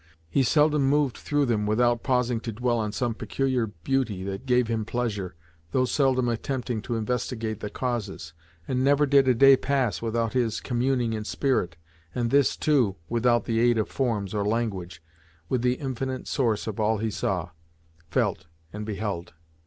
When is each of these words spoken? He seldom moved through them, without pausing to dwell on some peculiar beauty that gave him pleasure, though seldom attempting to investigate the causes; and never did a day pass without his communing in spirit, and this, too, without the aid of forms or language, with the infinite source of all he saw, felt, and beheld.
He 0.31 0.41
seldom 0.41 0.89
moved 0.89 1.15
through 1.15 1.45
them, 1.45 1.67
without 1.67 2.01
pausing 2.01 2.39
to 2.39 2.51
dwell 2.51 2.79
on 2.79 2.91
some 2.91 3.13
peculiar 3.13 3.67
beauty 3.67 4.23
that 4.23 4.47
gave 4.47 4.67
him 4.67 4.83
pleasure, 4.83 5.35
though 5.73 5.85
seldom 5.85 6.27
attempting 6.27 6.81
to 6.81 6.95
investigate 6.95 7.59
the 7.59 7.69
causes; 7.69 8.33
and 8.67 8.83
never 8.83 9.05
did 9.05 9.27
a 9.27 9.35
day 9.35 9.55
pass 9.55 10.01
without 10.01 10.33
his 10.33 10.59
communing 10.59 11.13
in 11.13 11.23
spirit, 11.23 11.75
and 12.15 12.31
this, 12.31 12.57
too, 12.57 12.95
without 13.09 13.45
the 13.45 13.59
aid 13.59 13.77
of 13.77 13.89
forms 13.89 14.33
or 14.33 14.43
language, 14.43 15.03
with 15.49 15.61
the 15.61 15.75
infinite 15.75 16.27
source 16.27 16.65
of 16.65 16.79
all 16.79 16.97
he 16.97 17.11
saw, 17.11 17.51
felt, 18.09 18.47
and 18.73 18.87
beheld. 18.87 19.35